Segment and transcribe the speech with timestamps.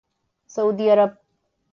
[0.47, 1.17] سعودی عرب